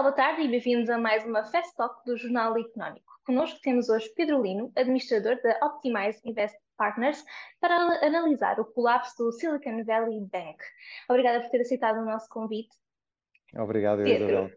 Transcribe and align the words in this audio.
Olá, 0.00 0.08
boa 0.08 0.16
tarde 0.16 0.40
e 0.40 0.48
bem-vindos 0.48 0.88
a 0.88 0.96
mais 0.96 1.26
uma 1.26 1.44
Fast 1.44 1.76
Talk 1.76 2.02
do 2.06 2.16
Jornal 2.16 2.58
Económico. 2.58 3.12
Connosco 3.26 3.60
temos 3.60 3.90
hoje 3.90 4.10
Pedro 4.16 4.42
Lino, 4.42 4.72
administrador 4.74 5.38
da 5.42 5.58
Optimize 5.62 6.18
Invest 6.24 6.56
Partners, 6.74 7.22
para 7.60 7.76
analisar 8.02 8.58
o 8.58 8.64
colapso 8.64 9.22
do 9.22 9.30
Silicon 9.30 9.84
Valley 9.84 10.20
Bank. 10.20 10.56
Obrigada 11.06 11.42
por 11.42 11.50
ter 11.50 11.60
aceitado 11.60 11.98
o 11.98 12.06
nosso 12.06 12.30
convite. 12.30 12.74
Obrigado, 13.54 14.02
Pedro, 14.02 14.30
Isabel. 14.30 14.50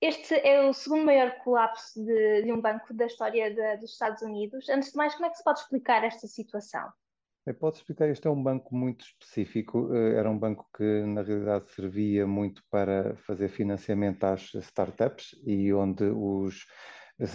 Este 0.00 0.34
é 0.34 0.68
o 0.68 0.72
segundo 0.72 1.04
maior 1.04 1.30
colapso 1.44 2.04
de, 2.04 2.42
de 2.42 2.52
um 2.52 2.60
banco 2.60 2.92
da 2.92 3.06
história 3.06 3.54
de, 3.54 3.76
dos 3.76 3.92
Estados 3.92 4.20
Unidos. 4.20 4.68
Antes 4.68 4.90
de 4.90 4.96
mais, 4.96 5.14
como 5.14 5.26
é 5.26 5.30
que 5.30 5.36
se 5.36 5.44
pode 5.44 5.60
explicar 5.60 6.02
esta 6.02 6.26
situação? 6.26 6.92
Posso 7.54 7.78
explicar, 7.78 8.08
este 8.08 8.26
é 8.26 8.30
um 8.30 8.42
banco 8.42 8.74
muito 8.74 9.04
específico, 9.04 9.94
eh, 9.94 10.16
era 10.16 10.30
um 10.30 10.38
banco 10.38 10.66
que 10.76 11.02
na 11.02 11.22
realidade 11.22 11.70
servia 11.70 12.26
muito 12.26 12.62
para 12.70 13.16
fazer 13.18 13.48
financiamento 13.48 14.24
às 14.24 14.52
startups 14.54 15.36
e 15.46 15.72
onde 15.72 16.04
os, 16.04 16.66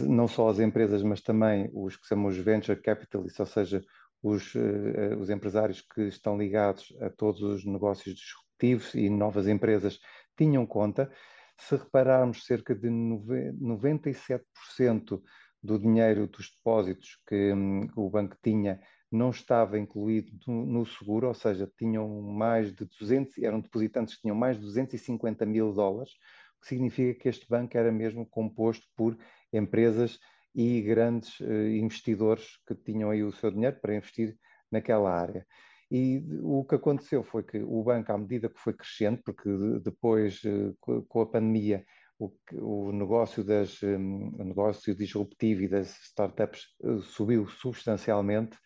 não 0.02 0.28
só 0.28 0.50
as 0.50 0.60
empresas, 0.60 1.02
mas 1.04 1.22
também 1.22 1.70
os 1.74 1.96
que 1.96 2.08
chamamos 2.08 2.38
venture 2.38 2.82
capitalists, 2.82 3.40
ou 3.40 3.46
seja, 3.46 3.82
os, 4.22 4.54
eh, 4.56 5.16
os 5.16 5.30
empresários 5.30 5.82
que 5.82 6.02
estão 6.02 6.38
ligados 6.38 6.94
a 7.02 7.10
todos 7.10 7.42
os 7.42 7.66
negócios 7.66 8.16
disruptivos 8.16 8.94
e 8.96 9.10
novas 9.10 9.48
empresas 9.48 10.00
tinham 10.38 10.66
conta. 10.66 11.10
Se 11.58 11.76
repararmos, 11.76 12.46
cerca 12.46 12.76
de 12.76 12.90
97% 12.90 15.22
do 15.62 15.80
dinheiro 15.80 16.28
dos 16.28 16.52
depósitos 16.52 17.22
que 17.28 17.54
hum, 17.54 17.88
o 17.96 18.10
banco 18.10 18.36
tinha 18.44 18.80
não 19.16 19.30
estava 19.30 19.78
incluído 19.78 20.32
no, 20.48 20.86
seguro, 20.86 21.28
ou 21.28 21.34
seja, 21.34 21.72
tinham 21.78 22.22
mais 22.22 22.74
de 22.74 22.86
200, 23.00 23.38
eram 23.40 23.60
depositantes 23.60 24.16
que 24.16 24.22
tinham 24.22 24.36
mais 24.36 24.58
de 24.58 24.64
250 24.64 25.46
mil 25.46 25.72
dólares, 25.72 26.12
o 26.58 26.62
que 26.62 26.68
significa 26.68 27.20
que 27.20 27.30
este 27.30 27.48
banco 27.48 27.78
era 27.78 27.92
mesmo 27.92 28.26
composto 28.26 28.88
por 28.96 29.18
empresas 29.52 30.20
e 30.56 30.82
grandes 30.82 31.40
eh, 31.42 31.78
investidores 31.78 32.58
que 32.68 32.76
tinham 32.76 33.10
aí 33.10 33.24
o 33.24 33.32
seu 33.32 33.52
dinheiro 33.52 33.78
para 33.82 33.96
investir 33.96 34.38
naquela 34.72 35.12
área. 35.12 35.46
E 35.92 36.24
o 36.42 36.64
que 36.66 36.76
aconteceu 36.76 37.24
foi 37.24 37.44
que 37.44 37.60
o 37.60 37.84
banco, 37.84 38.12
à 38.12 38.18
medida 38.18 38.50
que 38.50 38.60
foi 38.60 38.74
crescendo, 38.74 39.22
porque 39.24 39.50
depois, 39.84 40.42
eh, 40.46 40.74
com 40.80 41.22
a 41.22 41.26
pandemia, 41.26 41.86
o, 42.20 42.92
negócio, 42.92 43.44
das, 43.44 43.82
um, 43.84 44.36
o 44.40 44.44
negócio 44.44 44.96
disruptivo 44.96 45.64
e 45.64 45.68
das 45.68 45.98
startups 46.06 46.68
subiu 47.04 47.48
substancialmente, 47.48 48.58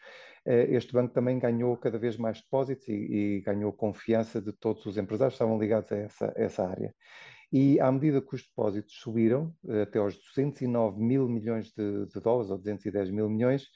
este 0.48 0.94
banco 0.94 1.14
também 1.14 1.38
ganhou 1.40 1.76
cada 1.78 1.98
vez 1.98 2.18
mais 2.18 2.42
depósitos 2.42 2.88
e, 2.88 2.94
e, 2.94 3.42
ganhou 3.42 3.74
confiança 3.74 4.42
de 4.42 4.54
todos 4.54 4.86
os 4.86 4.98
empresários 4.98 5.34
que 5.34 5.44
estavam 5.44 5.60
ligados 5.60 5.92
a 5.92 5.98
essa, 5.98 6.34
essa 6.36 6.68
área. 6.68 6.94
E 7.52 7.80
à 7.80 7.92
medida 7.92 8.22
que 8.22 8.36
os 8.36 8.44
depósitos 8.44 8.94
subiram, 9.00 9.54
uh, 9.64 9.82
até 9.84 10.00
aos 10.00 10.16
209 10.18 11.02
mil 11.02 11.28
milhões 11.30 11.72
de, 11.72 12.06
de 12.06 12.20
dólares, 12.20 12.52
ou 12.52 12.58
210 12.58 13.10
mil 13.10 13.30
milhões, 13.30 13.68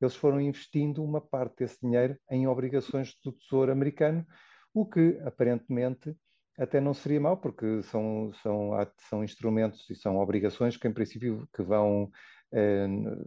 eles 0.00 0.16
foram 0.16 0.40
investindo 0.40 1.04
uma 1.04 1.20
parte 1.20 1.58
desse 1.58 1.78
dinheiro 1.80 2.16
em 2.30 2.46
obrigações 2.46 3.14
do 3.22 3.32
Tesouro 3.32 3.70
americano, 3.70 4.26
o 4.72 4.86
que 4.86 5.20
aparentemente 5.24 6.16
até 6.58 6.80
não 6.80 6.92
seria 6.92 7.20
mau, 7.20 7.36
porque 7.36 7.82
são, 7.84 8.32
são, 8.42 8.70
são 9.08 9.24
instrumentos 9.24 9.88
e 9.88 9.94
são 9.94 10.18
obrigações 10.18 10.76
que, 10.76 10.86
em 10.86 10.92
princípio, 10.92 11.48
que 11.54 11.62
vão, 11.62 12.10
eh, 12.12 12.39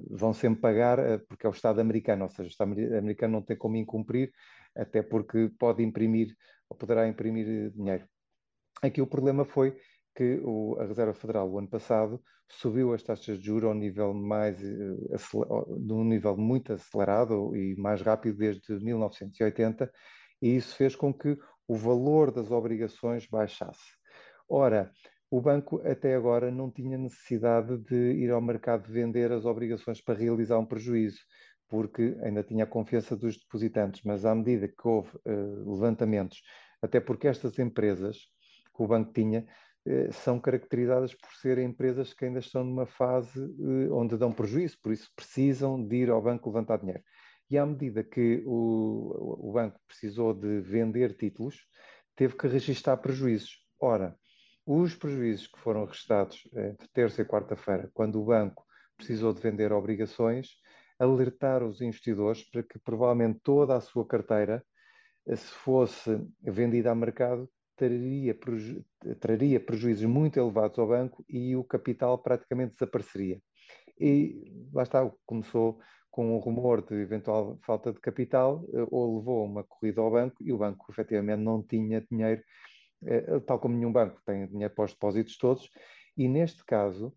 vão 0.09 0.33
sempre 0.33 0.59
pagar, 0.61 0.99
eh, 0.99 1.17
porque 1.17 1.45
é 1.45 1.49
o 1.49 1.53
Estado 1.53 1.79
americano, 1.79 2.23
ou 2.23 2.29
seja, 2.29 2.43
o 2.43 2.51
Estado 2.51 2.71
americano 2.97 3.33
não 3.33 3.41
tem 3.41 3.57
como 3.57 3.77
incumprir, 3.77 4.31
até 4.75 5.01
porque 5.01 5.49
pode 5.57 5.83
imprimir, 5.83 6.35
ou 6.69 6.77
poderá 6.77 7.07
imprimir 7.07 7.71
dinheiro. 7.71 8.05
Aqui 8.81 9.01
o 9.01 9.07
problema 9.07 9.45
foi 9.45 9.77
que 10.15 10.39
o, 10.43 10.77
a 10.79 10.85
Reserva 10.85 11.13
Federal, 11.13 11.49
o 11.49 11.57
ano 11.57 11.69
passado, 11.69 12.21
subiu 12.49 12.93
as 12.93 13.01
taxas 13.01 13.39
de 13.39 13.45
juros 13.45 13.69
ao 13.69 13.73
nível 13.73 14.13
mais, 14.13 14.57
de 14.59 15.93
um 15.93 16.03
nível 16.03 16.37
muito 16.37 16.73
acelerado 16.73 17.55
e 17.55 17.75
mais 17.77 18.01
rápido 18.01 18.37
desde 18.37 18.73
1980, 18.83 19.91
e 20.41 20.55
isso 20.55 20.75
fez 20.75 20.95
com 20.95 21.13
que 21.13 21.37
o 21.67 21.75
valor 21.75 22.31
das 22.31 22.51
obrigações 22.51 23.25
baixasse. 23.27 23.97
Ora, 24.47 24.91
o 25.33 25.41
banco 25.41 25.81
até 25.83 26.13
agora 26.13 26.51
não 26.51 26.69
tinha 26.69 26.95
necessidade 26.95 27.75
de 27.79 27.95
ir 27.95 28.29
ao 28.29 28.39
mercado 28.39 28.91
vender 28.91 29.31
as 29.31 29.45
obrigações 29.45 29.99
para 29.99 30.13
realizar 30.13 30.59
um 30.59 30.65
prejuízo, 30.65 31.17
porque 31.67 32.15
ainda 32.21 32.43
tinha 32.43 32.65
a 32.65 32.67
confiança 32.67 33.17
dos 33.17 33.39
depositantes, 33.39 34.03
mas 34.05 34.25
à 34.25 34.35
medida 34.35 34.67
que 34.67 34.87
houve 34.87 35.09
uh, 35.25 35.73
levantamentos, 35.73 36.39
até 36.83 36.99
porque 36.99 37.27
estas 37.27 37.57
empresas 37.57 38.17
que 38.77 38.83
o 38.83 38.87
banco 38.87 39.11
tinha 39.11 39.43
uh, 39.87 40.13
são 40.13 40.39
caracterizadas 40.39 41.15
por 41.15 41.31
serem 41.41 41.65
empresas 41.65 42.13
que 42.13 42.25
ainda 42.25 42.37
estão 42.37 42.63
numa 42.63 42.85
fase 42.85 43.39
uh, 43.39 43.91
onde 43.91 44.15
dão 44.15 44.31
prejuízo, 44.31 44.77
por 44.83 44.93
isso 44.93 45.09
precisam 45.15 45.83
de 45.83 45.95
ir 45.95 46.11
ao 46.11 46.21
banco 46.21 46.47
levantar 46.47 46.77
dinheiro 46.77 47.01
e 47.49 47.57
à 47.57 47.65
medida 47.65 48.03
que 48.03 48.43
o, 48.45 49.49
o 49.49 49.51
banco 49.51 49.79
precisou 49.87 50.31
de 50.31 50.61
vender 50.61 51.17
títulos, 51.17 51.57
teve 52.15 52.35
que 52.35 52.47
registrar 52.47 52.97
prejuízos. 52.97 53.63
Ora, 53.79 54.15
os 54.65 54.95
prejuízos 54.95 55.47
que 55.47 55.59
foram 55.59 55.85
registrados 55.85 56.47
entre 56.55 56.87
terça 56.89 57.21
e 57.21 57.25
quarta-feira, 57.25 57.89
quando 57.93 58.21
o 58.21 58.25
banco 58.25 58.65
precisou 58.97 59.33
de 59.33 59.41
vender 59.41 59.71
obrigações, 59.71 60.49
alertaram 60.97 61.67
os 61.67 61.81
investidores 61.81 62.43
para 62.49 62.63
que 62.63 62.79
provavelmente 62.79 63.39
toda 63.43 63.75
a 63.75 63.81
sua 63.81 64.05
carteira, 64.07 64.63
eh, 65.27 65.35
se 65.35 65.51
fosse 65.51 66.25
vendida 66.41 66.91
a 66.91 66.95
mercado, 66.95 67.49
traria, 67.75 68.33
preju 68.35 68.83
traria 69.19 69.59
prejuízos 69.59 70.05
muito 70.05 70.39
elevados 70.39 70.77
ao 70.79 70.87
banco 70.87 71.25
e 71.27 71.55
o 71.55 71.63
capital 71.63 72.17
praticamente 72.17 72.73
desapareceria. 72.73 73.41
E 73.99 74.69
lá 74.71 74.83
está, 74.83 75.09
começou 75.25 75.79
com 76.09 76.35
o 76.35 76.39
rumor 76.39 76.85
de 76.85 76.93
eventual 76.95 77.59
falta 77.65 77.91
de 77.91 77.99
capital, 77.99 78.63
eh, 78.73 78.85
ou 78.91 79.17
levou 79.17 79.45
uma 79.45 79.63
corrida 79.63 80.01
ao 80.01 80.11
banco 80.11 80.37
e 80.41 80.53
o 80.53 80.57
banco 80.57 80.85
efetivamente 80.91 81.41
não 81.41 81.61
tinha 81.63 82.01
dinheiro, 82.01 82.41
eh, 82.41 82.45
tal 83.45 83.59
como 83.59 83.75
nenhum 83.75 83.91
banco 83.91 84.21
tem 84.25 84.47
dinheiro 84.47 84.73
para 84.73 84.85
os 84.85 84.93
depósitos 84.93 85.37
todos, 85.37 85.69
e 86.17 86.27
neste 86.27 86.63
caso, 86.65 87.13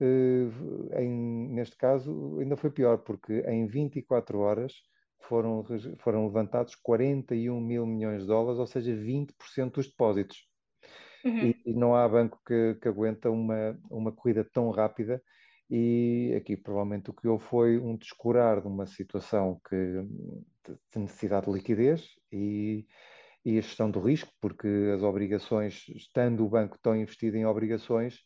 eh, 0.00 1.02
em, 1.02 1.48
neste 1.48 1.76
caso 1.76 2.38
ainda 2.40 2.56
foi 2.56 2.70
pior, 2.70 2.98
porque 2.98 3.40
em 3.46 3.66
24 3.66 4.38
horas 4.38 4.72
foram, 5.20 5.64
foram 5.98 6.26
levantados 6.26 6.74
41 6.74 7.60
mil 7.60 7.86
milhões 7.86 8.22
de 8.22 8.28
dólares, 8.28 8.58
ou 8.58 8.66
seja, 8.66 8.94
20% 8.94 9.72
dos 9.72 9.88
depósitos. 9.88 10.46
Uhum. 11.24 11.46
E, 11.46 11.62
e, 11.66 11.74
não 11.74 11.94
há 11.94 12.06
banco 12.06 12.38
que, 12.46 12.74
que 12.82 12.88
aguenta 12.88 13.30
uma, 13.30 13.78
uma 13.90 14.12
corrida 14.12 14.44
tão 14.44 14.70
rápida 14.70 15.22
e 15.70 16.34
aqui 16.36 16.54
provavelmente 16.54 17.08
o 17.08 17.14
que 17.14 17.26
houve 17.26 17.42
foi 17.46 17.78
um 17.78 17.96
descurar 17.96 18.60
de 18.60 18.66
uma 18.66 18.86
situação 18.86 19.58
que, 19.66 19.76
de 19.76 20.98
necessidade 20.98 21.46
de 21.46 21.52
liquidez 21.52 22.06
e, 22.30 22.86
e 23.44 23.58
a 23.58 23.60
gestão 23.60 23.90
do 23.90 24.00
risco, 24.00 24.32
porque 24.40 24.68
as 24.94 25.02
obrigações, 25.02 25.84
estando 25.88 26.44
o 26.44 26.48
banco 26.48 26.78
tão 26.80 26.96
investido 26.96 27.36
em 27.36 27.46
obrigações, 27.46 28.20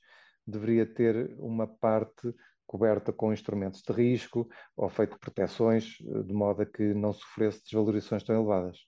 deveria 0.46 0.86
ter 0.86 1.34
uma 1.38 1.66
parte 1.66 2.32
coberta 2.66 3.12
com 3.12 3.32
instrumentos 3.32 3.82
de 3.82 3.92
risco 3.92 4.48
ou 4.76 4.88
feito 4.88 5.18
proteções, 5.18 5.96
de 5.98 6.32
modo 6.32 6.62
a 6.62 6.66
que 6.66 6.94
não 6.94 7.12
sofresse 7.12 7.62
desvalorizações 7.64 8.22
tão 8.22 8.36
elevadas. 8.36 8.78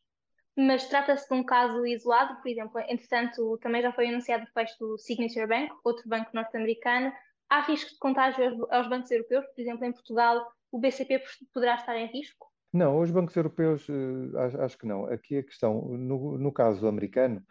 Mas 0.56 0.88
trata-se 0.88 1.26
de 1.28 1.34
um 1.34 1.44
caso 1.44 1.86
isolado, 1.86 2.40
por 2.42 2.48
exemplo, 2.48 2.80
entretanto, 2.80 3.58
também 3.62 3.80
já 3.80 3.92
foi 3.92 4.08
anunciado 4.08 4.44
o 4.44 4.52
fecho 4.52 4.76
do 4.78 4.98
Signature 4.98 5.46
Bank, 5.46 5.72
outro 5.84 6.08
banco 6.08 6.30
norte-americano, 6.34 7.12
Há 7.50 7.62
risco 7.62 7.90
de 7.90 7.98
contágio 7.98 8.68
aos 8.70 8.88
bancos 8.88 9.10
europeus? 9.10 9.44
Por 9.46 9.60
exemplo, 9.60 9.84
em 9.84 9.92
Portugal, 9.92 10.52
o 10.70 10.78
BCP 10.78 11.20
poderá 11.52 11.74
estar 11.74 11.96
em 11.96 12.06
risco? 12.06 12.46
Não, 12.72 13.00
os 13.00 13.10
bancos 13.10 13.34
europeus 13.34 13.88
uh, 13.88 14.38
acho, 14.60 14.78
que 14.78 14.86
não. 14.86 15.06
Aqui 15.06 15.38
a 15.38 15.42
questão, 15.42 15.88
no, 15.88 16.38
no 16.38 16.52
caso 16.52 16.86
americano, 16.86 17.42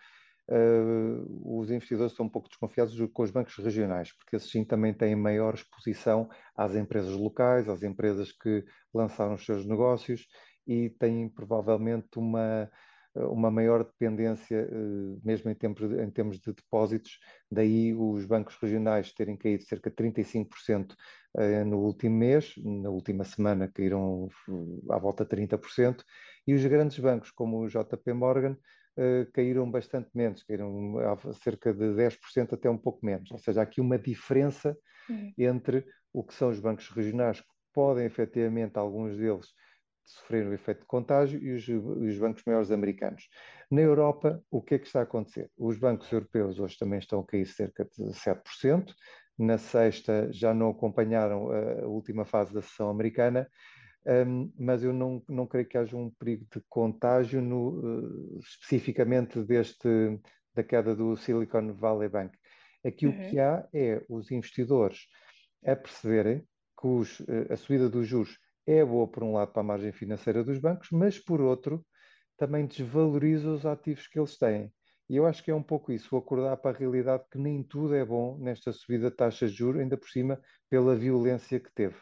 uh, 0.50 1.60
os 1.60 1.70
investidores 1.70 2.14
estão 2.14 2.26
um 2.26 2.30
pouco 2.30 2.48
desconfiados 2.48 2.98
com 3.14 3.24
os 3.24 3.32
bancos 3.32 3.56
regionais, 3.58 4.14
porque 4.14 4.38
esses 4.38 4.50
sim 4.50 4.64
também 4.64 4.94
têm 4.94 5.16
maior 5.16 5.54
exposição 5.56 6.30
às 6.56 6.76
empresas 6.76 7.14
locais, 7.16 7.68
às 7.68 7.84
empresas 7.84 8.32
que 8.32 8.64
lançaram 8.94 9.34
os 9.34 9.46
seus 9.46 9.66
negócios 9.66 10.26
e 10.66 10.90
têm 10.92 11.28
provavelmente 11.28 12.18
uma, 12.18 12.70
uma 13.16 13.50
maior 13.50 13.84
dependência, 13.84 14.68
eh, 14.72 15.20
mesmo 15.24 15.50
em 15.50 15.56
termos, 15.56 15.82
em 15.82 16.10
termos 16.12 16.40
de 16.40 16.54
depósitos, 16.54 17.20
daí 17.52 17.94
os 17.94 18.26
bancos 18.26 18.56
regionais 18.62 19.14
terem 19.14 19.36
caído 19.38 19.64
cerca 19.64 19.90
de 19.90 19.96
35% 19.96 20.96
eh, 21.38 21.64
no 21.64 21.80
último 21.80 22.16
mês, 22.18 22.54
na 22.58 22.90
última 22.90 23.24
semana 23.24 23.68
caíram 23.68 24.30
à 24.90 24.98
volta 24.98 25.24
de 25.24 25.30
30%, 25.30 26.04
e 26.48 26.54
os 26.54 26.66
grandes 26.66 27.00
bancos, 27.00 27.32
como 27.32 27.60
o 27.60 27.68
JP 27.68 28.14
Morgan, 28.14 28.58
eh, 28.98 29.28
caíram 29.34 29.70
bastante 29.70 30.10
menos, 30.14 30.44
caíram 30.44 30.96
cerca 31.34 31.74
de 31.74 31.94
10% 31.96 32.54
até 32.54 32.70
um 32.70 32.78
pouco 32.78 33.06
menos. 33.06 33.32
Ou 33.32 33.38
seja, 33.40 33.62
há 33.62 33.64
aqui 33.64 33.82
uma 33.82 33.98
diferença 33.98 34.78
entre 35.38 35.86
o 36.14 36.24
que 36.24 36.34
são 36.34 36.50
os 36.50 36.60
bancos 36.60 36.90
regionais, 36.90 37.42
que 37.42 37.48
podem 37.74 38.06
efetivamente, 38.06 38.78
alguns 38.78 39.16
deles, 39.18 39.48
sofreram 40.10 40.50
o 40.50 40.54
efeito 40.54 40.80
de 40.80 40.88
contágio 40.88 41.40
e 41.42 41.54
os, 41.54 41.68
os, 41.68 42.18
bancos 42.18 42.44
maiores 42.46 42.72
americanos. 42.72 43.30
Na 43.70 43.82
Europa, 43.82 44.44
o 44.50 44.62
que 44.62 44.76
é 44.76 44.80
que 44.80 44.88
está 44.88 45.02
a 45.02 45.04
acontecer? 45.04 45.52
Os 45.56 45.78
bancos 45.78 46.12
europeus 46.12 46.60
hoje 46.60 46.78
também 46.78 46.98
estão 46.98 47.20
a 47.20 47.26
cair 47.26 47.46
cerca 47.46 47.86
de 47.86 48.04
7%. 48.12 48.94
Na 49.38 49.58
sexta 49.58 50.28
já 50.32 50.54
não 50.54 50.72
acompanharam 50.72 51.52
a, 51.52 51.88
última 51.88 52.26
fase 52.26 52.54
da 52.54 52.62
sessão 52.62 52.90
americana, 52.90 53.48
um, 54.06 54.52
mas 54.58 54.84
eu 54.84 54.92
não, 54.92 55.24
não 55.30 55.46
creio 55.46 55.68
que 55.68 55.78
haja 55.78 55.96
um 55.96 56.10
perigo 56.10 56.46
de 56.52 56.62
contágio 56.68 57.42
no, 57.42 57.80
uh, 57.80 58.40
especificamente 58.40 59.42
deste, 59.44 59.88
da 60.56 60.64
queda 60.64 60.96
do 60.96 61.16
Silicon 61.16 61.74
Valley 61.74 62.10
Bank. 62.10 62.36
Aqui 62.84 63.06
uhum. 63.06 63.14
o 63.14 63.30
que 63.30 63.40
há 63.40 63.68
é 63.74 64.04
os 64.10 64.32
investidores 64.32 65.08
a 65.64 65.76
perceberem 65.76 66.44
que 66.80 66.88
os, 66.88 67.20
uh, 67.20 67.54
a 67.54 67.56
subida 67.56 67.88
dos 67.90 68.08
juros 68.08 68.38
é 68.72 68.86
boa, 68.86 69.08
por 69.08 69.24
um 69.24 69.34
lado, 69.34 69.52
para 69.52 69.62
a 69.62 69.66
margem 69.66 69.92
financeira 69.92 70.44
dos 70.44 70.60
bancos, 70.60 70.90
mas, 70.92 71.18
por 71.18 71.42
outro, 71.42 71.84
também 72.38 72.66
desvaloriza 72.66 73.50
os 73.50 73.66
ativos 73.66 74.08
que 74.08 74.20
eles 74.20 74.38
têm. 74.38 74.72
E 75.10 75.16
eu 75.16 75.26
acho 75.26 75.44
que 75.44 75.50
é 75.50 75.56
um 75.56 75.64
pouco 75.64 75.92
isso, 75.92 76.16
acordar 76.16 76.56
para 76.58 76.76
a 76.76 76.80
realidade 76.80 77.24
que 77.32 77.40
nem 77.40 77.64
tudo 77.64 77.96
é 77.96 78.06
bom 78.06 78.38
nesta 78.38 78.72
subida 78.72 79.10
de 79.10 79.18
taxas 79.18 79.52
de 79.52 79.58
juros, 79.58 79.82
ainda 79.82 79.98
por 79.98 80.08
cima, 80.08 80.40
pela 80.70 80.96
violência 80.96 81.60
que 81.60 81.72
teve. 81.74 81.96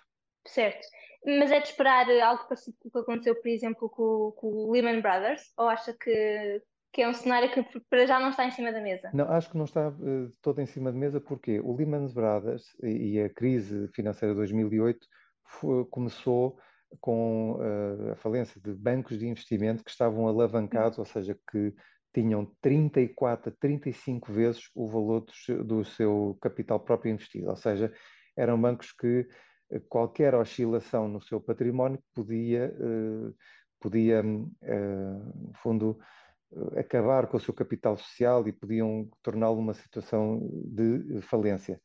Certo. 0.45 0.85
Mas 1.25 1.51
é 1.51 1.59
de 1.59 1.67
esperar 1.67 2.09
algo 2.21 2.43
parecido 2.47 2.75
com 2.79 2.89
o 2.89 2.91
que 2.91 2.99
aconteceu, 2.99 3.35
por 3.35 3.47
exemplo, 3.47 3.89
com, 3.89 4.31
com 4.35 4.47
o 4.47 4.71
Lehman 4.71 5.01
Brothers? 5.01 5.41
Ou 5.57 5.69
acha 5.69 5.93
que, 5.93 6.61
que 6.91 7.01
é 7.01 7.07
um 7.07 7.13
cenário 7.13 7.49
que 7.51 7.65
para 7.89 8.05
já 8.05 8.19
não 8.19 8.29
está 8.29 8.45
em 8.45 8.51
cima 8.51 8.73
da 8.73 8.81
mesa? 8.81 9.09
Não, 9.13 9.29
acho 9.31 9.49
que 9.49 9.57
não 9.57 9.65
está 9.65 9.87
uh, 9.89 10.29
todo 10.41 10.59
em 10.59 10.65
cima 10.65 10.91
da 10.91 10.97
mesa, 10.97 11.21
porque 11.21 11.61
o 11.61 11.75
Lehman 11.75 12.07
Brothers 12.13 12.65
e, 12.83 13.13
e 13.13 13.21
a 13.21 13.29
crise 13.29 13.87
financeira 13.93 14.33
de 14.33 14.39
2008 14.39 15.07
foi, 15.47 15.85
começou 15.85 16.57
com 17.01 17.53
uh, 17.53 18.11
a 18.11 18.15
falência 18.15 18.59
de 18.61 18.73
bancos 18.73 19.19
de 19.19 19.27
investimento 19.27 19.83
que 19.83 19.91
estavam 19.91 20.27
alavancados, 20.27 20.97
ou 20.97 21.05
seja, 21.05 21.37
que 21.51 21.73
tinham 22.13 22.45
34 22.61 23.51
a 23.51 23.55
35 23.59 24.31
vezes 24.31 24.69
o 24.73 24.87
valor 24.87 25.21
do, 25.21 25.63
do 25.63 25.85
seu 25.85 26.37
capital 26.41 26.79
próprio 26.79 27.11
investido, 27.11 27.49
ou 27.49 27.55
seja, 27.55 27.93
eram 28.35 28.59
bancos 28.59 28.91
que 28.91 29.27
eh, 29.69 29.79
qualquer 29.87 30.33
oscilação 30.33 31.07
no 31.07 31.21
seu 31.21 31.39
património 31.39 31.99
podia, 32.15 32.73
uh, 32.79 33.35
podia 33.79 34.23
no 34.23 35.53
fundo, 35.61 35.99
acabar 36.75 37.27
com 37.27 37.37
o 37.37 37.39
seu 37.39 37.53
capital 37.53 37.97
social 37.97 38.47
e 38.47 38.53
podiam 38.53 39.09
torná-lo 39.21 39.59
uma 39.59 39.73
situação 39.73 40.39
de 40.65 41.21
falência. 41.21 41.79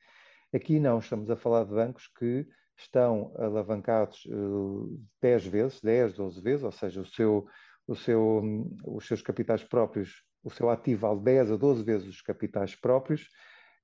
Aqui 0.54 0.78
não, 0.78 0.98
estamos 1.00 1.28
a 1.30 1.36
falar 1.36 1.64
de 1.64 1.74
bancos 1.74 2.08
que 2.18 2.46
estão 2.82 3.32
alavancados 3.36 4.24
uh, 4.26 5.00
10 5.20 5.46
vezes, 5.46 5.80
10, 5.80 6.14
12 6.14 6.40
vezes, 6.40 6.64
ou 6.64 6.72
seja, 6.72 7.00
o 7.00 7.06
seu, 7.06 7.46
o 7.86 7.94
seu, 7.94 8.40
um, 8.42 8.76
os 8.86 9.06
seus 9.06 9.22
capitais 9.22 9.62
próprios, 9.64 10.22
o 10.42 10.50
seu 10.50 10.68
ativo 10.70 11.02
vale 11.02 11.20
10 11.20 11.52
a 11.52 11.56
12 11.56 11.84
vezes 11.84 12.08
os 12.08 12.22
capitais 12.22 12.74
próprios, 12.74 13.28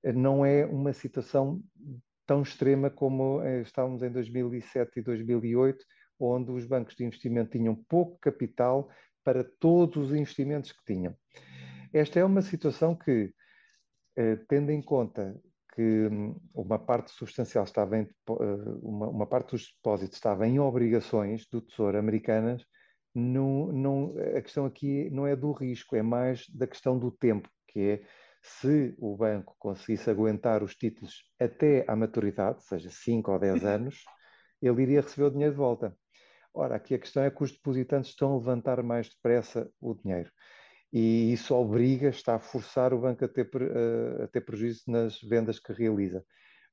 uh, 0.05 0.13
não 0.13 0.45
é 0.45 0.67
uma 0.67 0.93
situação 0.93 1.63
tão 2.27 2.43
extrema 2.43 2.91
como 2.91 3.41
uh, 3.41 3.61
estávamos 3.63 4.03
em 4.03 4.11
2007 4.11 4.99
e 4.99 5.03
2008, 5.03 5.85
onde 6.21 6.51
os 6.51 6.67
bancos 6.67 6.97
de 6.97 7.05
investimento 7.05 7.51
tinham 7.51 7.75
pouco 7.75 8.19
capital 8.21 8.91
para 9.25 9.45
todos 9.45 10.11
os 10.11 10.17
investimentos 10.17 10.73
que 10.73 10.85
tinham. 10.85 11.15
Esta 11.93 12.21
é 12.21 12.25
uma 12.25 12.43
situação 12.43 12.95
que, 12.95 13.33
eh, 14.17 14.37
tendo 14.49 14.71
em 14.71 14.83
conta 14.83 15.41
que 15.79 16.09
hum, 16.09 16.35
uma 16.53 16.77
parte 16.77 17.13
substancial 17.13 17.63
estava 17.63 17.97
em, 17.97 18.03
eh, 18.03 18.35
uma, 18.83 19.09
uma, 19.09 19.27
parte 19.29 19.53
dos 19.53 19.73
depósitos 19.77 20.17
estava 20.17 20.45
em 20.45 20.59
obrigações 20.59 21.47
do 21.47 21.61
Tesouro 21.61 21.97
americanas, 21.97 22.65
não, 23.15 23.71
não, 23.71 24.15
a 24.37 24.43
questão 24.43 24.67
aqui 24.67 25.09
não 25.11 25.25
é 25.25 25.37
do 25.37 25.53
risco, 25.53 25.95
é 25.95 26.03
mais 26.03 26.49
da 26.49 26.67
questão 26.67 26.99
do 26.99 27.13
tempo, 27.13 27.49
que 27.69 27.81
é 27.81 28.03
se 28.43 28.93
o 28.99 29.17
banco 29.17 29.55
conseguisse 29.57 30.11
aguentar 30.11 30.65
os 30.65 30.75
títulos 30.75 31.23
até 31.39 31.85
à 31.87 31.95
maturidade, 31.95 32.65
seja 32.65 32.91
5 32.91 33.31
ou 33.31 33.39
10 33.39 33.65
anos, 33.65 34.03
ele 34.61 34.83
iria 34.83 35.01
receber 35.01 35.29
o 35.29 35.31
dinheiro 35.31 35.53
de 35.53 35.59
volta. 35.59 35.97
Ora, 36.53 36.75
aqui 36.75 36.93
a 36.93 36.99
questão 36.99 37.23
é 37.23 37.31
que 37.31 37.45
os 37.45 37.53
depositantes 37.53 38.11
estão 38.11 38.33
a 38.33 38.37
levantar 38.37 38.83
mais 38.83 39.09
depressa 39.09 39.71
o 39.81 39.95
dinheiro 39.95 40.33
e 40.93 41.33
isso 41.33 41.55
obriga, 41.55 42.09
está 42.09 42.37
a 42.37 42.41
forçar 42.41 42.95
o 42.95 43.01
banco 43.01 43.25
a 43.25 43.29
ter, 43.29 43.49
a 44.23 44.27
ter 44.29 44.41
prejuízo 44.41 44.85
nas 44.87 45.21
vendas 45.21 45.59
que 45.59 45.73
realiza. 45.73 46.25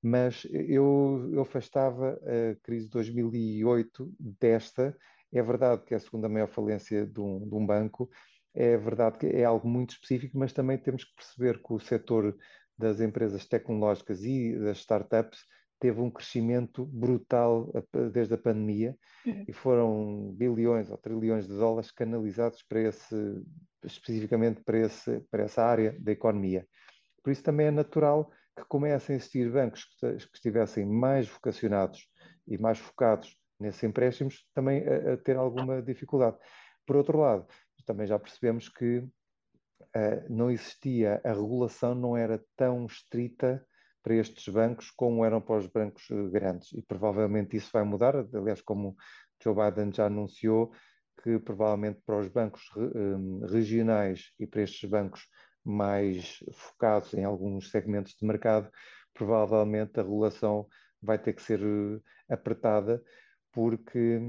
Mas 0.01 0.45
eu, 0.51 1.29
eu 1.33 1.41
afastava 1.41 2.19
a 2.23 2.55
crise 2.63 2.85
de 2.85 2.91
2008 2.91 4.13
desta. 4.19 4.95
É 5.33 5.41
verdade 5.41 5.83
que 5.83 5.93
é 5.93 5.97
a 5.97 5.99
segunda 5.99 6.29
maior 6.29 6.47
falência 6.47 7.05
de 7.05 7.19
um, 7.19 7.47
de 7.47 7.55
um 7.55 7.65
banco, 7.65 8.09
é 8.53 8.77
verdade 8.77 9.17
que 9.17 9.27
é 9.27 9.43
algo 9.43 9.67
muito 9.67 9.91
específico, 9.91 10.37
mas 10.37 10.53
também 10.53 10.77
temos 10.77 11.03
que 11.03 11.13
perceber 11.13 11.61
que 11.61 11.73
o 11.73 11.79
setor 11.79 12.37
das 12.77 13.01
empresas 13.01 13.45
tecnológicas 13.45 14.23
e 14.23 14.57
das 14.57 14.77
startups 14.77 15.39
teve 15.79 15.99
um 15.99 16.09
crescimento 16.09 16.85
brutal 16.85 17.71
desde 18.11 18.33
a 18.33 18.37
pandemia 18.37 18.95
uhum. 19.25 19.45
e 19.47 19.53
foram 19.53 20.33
bilhões 20.33 20.89
ou 20.89 20.97
trilhões 20.97 21.47
de 21.47 21.53
dólares 21.55 21.91
canalizados 21.91 22.63
para 22.63 22.81
esse 22.81 23.43
especificamente 23.83 24.63
para, 24.63 24.79
esse, 24.79 25.19
para 25.29 25.43
essa 25.43 25.63
área 25.63 25.95
da 25.99 26.11
economia. 26.11 26.67
Por 27.23 27.31
isso 27.31 27.43
também 27.43 27.67
é 27.67 27.71
natural 27.71 28.31
que 28.55 28.65
comecem 28.65 29.15
a 29.15 29.17
existir 29.17 29.51
bancos 29.51 29.85
que, 29.99 30.15
que 30.15 30.35
estivessem 30.35 30.85
mais 30.85 31.27
vocacionados 31.27 32.07
e 32.47 32.57
mais 32.57 32.79
focados 32.79 33.37
nesses 33.59 33.83
empréstimos 33.83 34.47
também 34.53 34.83
a, 34.87 35.13
a, 35.13 35.17
ter 35.17 35.35
alguma 35.37 35.81
dificuldade. 35.81 36.37
Por 36.85 36.95
outro 36.95 37.19
lado, 37.19 37.47
também 37.85 38.07
já 38.07 38.17
percebemos 38.17 38.69
que 38.69 38.99
uh, 38.99 39.09
não 40.29 40.49
existia, 40.49 41.21
a 41.23 41.33
regulação 41.33 41.93
não 41.93 42.17
era 42.17 42.43
tão 42.55 42.85
estrita 42.85 43.65
para 44.05 44.13
estes 44.13 44.47
bancos 44.53 44.91
como 44.91 45.25
eram 45.25 45.41
para 45.41 45.57
os 45.57 45.65
bancos 45.65 46.05
eh, 46.11 46.29
grandes 46.29 46.71
e 46.73 46.81
provavelmente 46.83 47.57
isso 47.57 47.71
vai 47.73 47.83
mudar, 47.83 48.15
aliás 48.15 48.61
como 48.61 48.95
Joe 49.43 49.55
Biden 49.55 49.91
já 49.91 50.05
anunciou, 50.05 50.71
que 51.23 51.39
provavelmente 51.39 52.01
para 52.05 52.19
os 52.19 52.27
bancos 52.27 52.61
hum, 52.77 53.39
regionais 53.49 54.31
e 54.39 54.45
para 54.45 54.61
estes 54.61 54.87
bancos 54.87 55.27
mais 55.63 56.37
focados 56.53 57.15
em 57.15 57.23
alguns 57.23 57.71
segmentos 57.71 58.13
de 58.15 58.27
mercado, 58.27 58.69
provavelmente 59.11 59.99
a 59.99 60.03
regulação 60.03 60.67
vai 61.01 61.17
ter 61.17 61.33
que 61.33 61.41
ser 61.41 61.59
eh, 61.61 61.99
apertada, 62.31 63.01
porque 63.51 64.19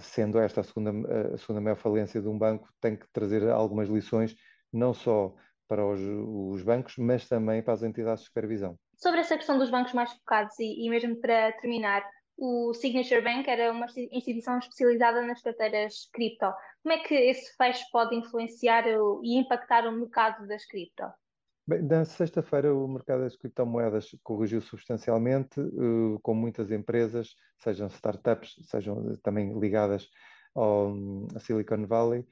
sendo 0.00 0.40
esta 0.40 0.62
a 0.62 0.64
segunda, 0.64 0.90
a 1.32 1.38
segunda 1.38 1.60
maior 1.60 1.76
falência 1.76 2.20
de 2.20 2.26
um 2.26 2.36
banco, 2.36 2.68
tem 2.80 2.96
que 2.96 3.06
trazer 3.12 3.48
algumas 3.48 3.88
lições, 3.88 4.34
não 4.72 4.92
só 4.92 5.32
para 5.68 5.86
os, 5.86 6.00
os 6.00 6.62
bancos, 6.64 6.96
mas 6.96 7.28
também 7.28 7.62
para 7.62 7.74
as 7.74 7.84
entidades 7.84 8.22
de 8.22 8.26
supervisão. 8.26 8.76
Sobre 8.96 9.20
essa 9.20 9.36
questão 9.36 9.58
dos 9.58 9.70
bancos 9.70 9.92
mais 9.92 10.12
focados, 10.12 10.58
e, 10.58 10.86
e 10.86 10.90
mesmo 10.90 11.16
para 11.16 11.52
terminar, 11.52 12.02
o 12.38 12.74
Signature 12.74 13.22
Bank 13.22 13.48
era 13.48 13.72
uma 13.72 13.86
instituição 14.12 14.58
especializada 14.58 15.22
nas 15.22 15.40
carteiras 15.40 16.08
cripto. 16.12 16.52
Como 16.82 16.94
é 16.94 16.98
que 16.98 17.14
esse 17.14 17.56
fecho 17.56 17.84
pode 17.90 18.14
influenciar 18.14 18.84
e 18.86 19.38
impactar 19.38 19.86
o 19.86 19.92
mercado 19.92 20.46
das 20.46 20.66
cripto? 20.66 21.04
Bem, 21.66 21.82
na 21.82 22.04
sexta-feira 22.04 22.72
o 22.72 22.86
mercado 22.86 23.22
das 23.22 23.36
criptomoedas 23.36 24.16
corrigiu 24.22 24.60
substancialmente, 24.60 25.60
uh, 25.60 26.18
com 26.22 26.32
muitas 26.32 26.70
empresas, 26.70 27.34
sejam 27.58 27.88
startups, 27.88 28.54
sejam 28.68 29.16
também 29.22 29.58
ligadas 29.58 30.08
ao, 30.54 30.94
a 31.34 31.40
Silicon 31.40 31.86
Valley, 31.86 32.24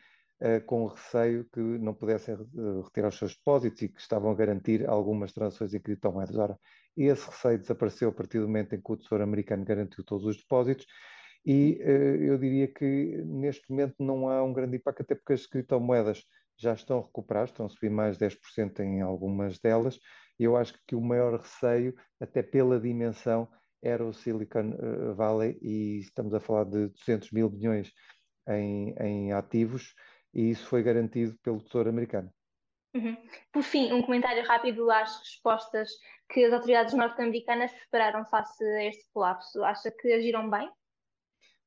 com 0.66 0.86
receio 0.86 1.44
que 1.52 1.60
não 1.60 1.94
pudessem 1.94 2.34
uh, 2.34 2.82
retirar 2.82 3.08
os 3.08 3.18
seus 3.18 3.34
depósitos 3.34 3.82
e 3.82 3.88
que 3.88 4.00
estavam 4.00 4.30
a 4.30 4.34
garantir 4.34 4.88
algumas 4.88 5.32
transações 5.32 5.72
em 5.74 5.80
criptomoedas. 5.80 6.36
Ora, 6.36 6.58
esse 6.96 7.26
receio 7.26 7.58
desapareceu 7.58 8.08
a 8.08 8.12
partir 8.12 8.40
do 8.40 8.46
momento 8.46 8.74
em 8.74 8.80
que 8.80 8.92
o 8.92 8.96
Tesouro 8.96 9.24
Americano 9.24 9.64
garantiu 9.64 10.04
todos 10.04 10.26
os 10.26 10.36
depósitos 10.36 10.86
e 11.46 11.78
uh, 11.82 12.22
eu 12.22 12.38
diria 12.38 12.68
que 12.68 13.22
neste 13.26 13.68
momento 13.70 13.96
não 13.98 14.28
há 14.28 14.42
um 14.42 14.52
grande 14.52 14.76
impacto, 14.76 15.02
até 15.02 15.14
porque 15.14 15.34
as 15.34 15.46
criptomoedas 15.46 16.24
já 16.56 16.72
estão 16.72 16.98
a 16.98 17.02
recuperar, 17.02 17.44
estão 17.44 17.66
a 17.66 17.68
subir 17.68 17.90
mais 17.90 18.16
10% 18.16 18.80
em 18.80 19.00
algumas 19.02 19.58
delas, 19.58 19.98
eu 20.38 20.56
acho 20.56 20.74
que 20.86 20.94
o 20.94 21.00
maior 21.00 21.40
receio, 21.40 21.94
até 22.20 22.42
pela 22.42 22.80
dimensão, 22.80 23.48
era 23.82 24.04
o 24.04 24.12
Silicon 24.12 24.72
eh, 24.72 25.12
Valley, 25.14 25.58
e 25.60 25.98
estamos 25.98 26.32
a 26.32 26.40
falar 26.40 26.64
de 26.64 26.88
200 26.88 27.30
mil 27.32 27.50
bilhões 27.50 27.92
em, 28.48 28.94
em 28.98 29.32
ativos, 29.32 29.94
e 30.34 30.50
isso 30.50 30.66
foi 30.66 30.82
garantido 30.82 31.36
pelo 31.42 31.62
Tesouro 31.62 31.88
Americano. 31.88 32.30
Uhum. 32.94 33.16
Por 33.52 33.62
fim, 33.62 33.92
um 33.92 34.02
comentário 34.02 34.44
rápido 34.46 34.90
às 34.90 35.18
respostas 35.18 35.90
que 36.28 36.44
as 36.44 36.52
autoridades 36.52 36.94
norte-americanas 36.94 37.72
prepararam 37.72 38.24
face 38.26 38.64
a 38.64 38.84
este 38.84 39.04
colapso. 39.12 39.64
Acha 39.64 39.90
que 39.90 40.12
agiram 40.12 40.48
bem? 40.48 40.70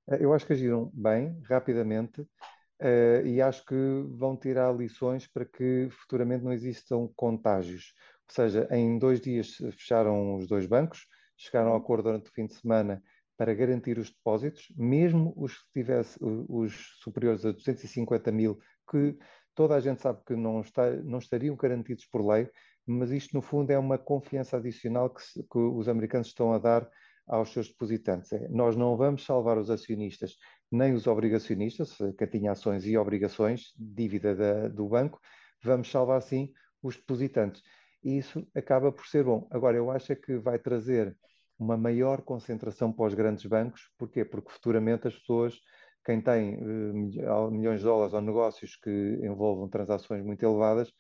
Eh, 0.10 0.18
eu 0.22 0.34
acho 0.34 0.46
que 0.46 0.54
agiram 0.54 0.90
bem, 0.94 1.42
rapidamente, 1.50 2.22
uh, 2.22 3.26
e 3.26 3.42
acho 3.42 3.66
que 3.66 3.76
vão 4.12 4.38
tirar 4.38 4.74
lições 4.74 5.28
para 5.28 5.46
que 5.46 5.90
futuramente 5.92 6.44
não 6.46 6.54
existam 6.54 7.10
contágios. 7.16 7.94
Ou 8.30 8.34
seja, 8.34 8.68
em 8.72 8.98
dois 8.98 9.20
dias 9.20 9.56
fecharam 9.74 10.36
os 10.36 10.48
dois 10.48 10.66
bancos, 10.66 11.08
chegaram 11.36 11.72
ao 11.72 11.78
acordo 11.78 12.04
durante 12.04 12.30
o 12.30 12.34
fim 12.34 12.46
de 12.46 12.56
semana 12.56 13.04
para 13.38 13.54
garantir 13.54 13.98
os 14.00 14.10
depósitos, 14.10 14.68
mesmo 14.76 15.34
os 15.38 15.58
que 15.58 15.72
tivesse 15.74 16.18
os 16.22 16.74
superiores 17.02 17.46
a 17.46 17.52
250 17.52 18.32
mil, 18.32 18.60
que 18.90 19.18
toda 19.54 19.76
a 19.76 19.80
gente 19.80 20.02
sabe 20.02 20.22
que 20.26 20.36
não, 20.36 20.62
está, 20.62 20.90
não 21.04 21.20
estariam 21.20 21.56
garantidos 21.56 22.06
por 22.06 22.26
lei, 22.26 22.50
mas 22.86 23.12
isto 23.12 23.36
no 23.36 23.42
fundo 23.42 23.72
é 23.72 23.78
uma 23.78 23.98
confiança 23.98 24.58
adicional 24.58 25.10
que, 25.10 25.22
se, 25.22 25.44
que 25.44 25.58
os 25.58 25.88
americanos 25.88 26.28
estão 26.28 26.52
a 26.54 26.58
dar 26.58 26.90
aos 27.28 27.52
seus 27.52 27.68
depositantes. 27.68 28.32
É, 28.32 28.48
nós 28.50 28.76
não 28.76 28.96
vamos 28.96 29.26
salvar 29.26 29.58
os 29.58 29.70
acionistas 29.70 30.38
nem 30.72 30.94
os 30.94 31.08
obrigacionistas, 31.08 31.98
que 32.18 32.28
tinha 32.28 32.52
ações 32.52 32.86
e 32.86 32.98
obrigações, 32.98 33.74
dívida 33.78 34.36
da, 34.36 34.68
do 34.68 34.88
banco, 34.88 35.20
vamos 35.64 35.90
salvar 35.90 36.22
sim 36.22 36.52
os 36.82 36.96
depositantes. 36.96 37.62
E 38.04 38.18
isso 38.18 38.46
acaba 38.56 38.92
por 38.92 39.06
ser 39.08 39.24
bom. 39.24 39.48
Agora, 39.52 39.78
eu 39.78 39.90
acho 39.92 40.12
é 40.12 40.16
que 40.16 40.38
vai 40.38 40.60
trazer 40.60 41.18
uma 41.60 41.78
maior 41.78 42.22
concentração 42.22 42.92
para 42.92 43.06
os 43.06 43.14
grandes 43.14 43.46
bancos. 43.46 43.90
Porquê? 43.98 44.24
Porque 44.24 44.52
futuramente 44.52 45.08
as 45.08 45.16
pessoas, 45.16 45.60
quem 46.06 46.22
tem 46.22 46.56
uh, 46.56 47.52
milhões 47.52 47.80
de 47.80 47.86
dólares 47.86 48.14
ou 48.14 48.22
negócios 48.22 48.76
que 48.76 49.20
envolvam 49.24 49.68
transações 49.68 50.24
muito 50.24 50.44
elevadas, 50.44 50.92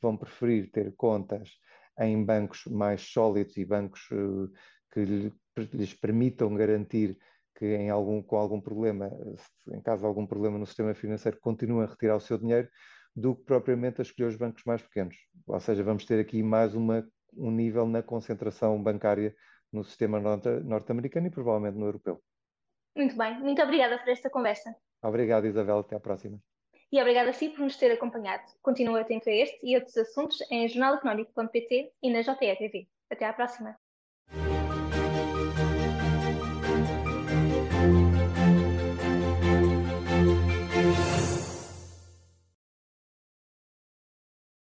vão 0.00 0.16
preferir 0.16 0.70
ter 0.70 0.94
contas 0.96 1.50
em 1.98 2.24
bancos 2.24 2.64
mais 2.66 3.02
sólidos 3.02 3.56
e 3.56 3.64
bancos 3.64 4.00
uh, 4.10 4.50
que 4.92 5.04
lhe, 5.04 5.32
lhes 5.72 5.94
permitam 5.94 6.54
garantir 6.54 7.16
que 7.56 7.66
em 7.76 7.90
algum, 7.90 8.22
com 8.22 8.36
algum 8.36 8.60
problema, 8.60 9.10
em 9.72 9.80
caso 9.80 10.02
de 10.02 10.06
algum 10.06 10.26
problema 10.26 10.58
no 10.58 10.66
sistema 10.66 10.94
financeiro, 10.94 11.38
continuem 11.40 11.86
a 11.86 11.90
retirar 11.90 12.16
o 12.16 12.20
seu 12.20 12.36
dinheiro, 12.36 12.68
do 13.14 13.36
que 13.36 13.44
propriamente 13.44 14.00
a 14.00 14.02
escolher 14.02 14.28
os 14.28 14.36
bancos 14.36 14.64
mais 14.64 14.82
pequenos. 14.82 15.16
Ou 15.46 15.60
seja, 15.60 15.82
vamos 15.82 16.04
ter 16.04 16.18
aqui 16.18 16.42
mais 16.42 16.74
uma, 16.74 17.06
um 17.36 17.50
nível 17.50 17.86
na 17.86 18.02
concentração 18.02 18.82
bancária 18.82 19.34
no 19.72 19.82
sistema 19.84 20.20
norte-americano 20.20 21.26
e 21.26 21.30
provavelmente 21.30 21.78
no 21.78 21.86
europeu. 21.86 22.22
Muito 22.96 23.16
bem, 23.16 23.38
muito 23.40 23.62
obrigada 23.62 23.98
por 23.98 24.08
esta 24.08 24.28
conversa. 24.28 24.74
Obrigado, 25.02 25.46
Isabel, 25.46 25.78
até 25.78 25.96
à 25.96 26.00
próxima. 26.00 26.38
E 26.92 27.00
obrigada 27.00 27.30
a 27.30 27.32
si 27.32 27.48
por 27.48 27.60
nos 27.60 27.76
ter 27.76 27.90
acompanhado. 27.90 28.44
Continue 28.60 29.00
atento 29.00 29.30
a 29.30 29.32
este 29.32 29.58
e 29.62 29.74
outros 29.76 29.96
assuntos 29.96 30.38
em 30.50 30.68
jornaleconómico.pt 30.68 31.92
e 32.02 32.10
na 32.12 32.20
JTE 32.20 32.56
TV. 32.56 32.88
Até 33.10 33.24
à 33.24 33.32
próxima. 33.32 33.78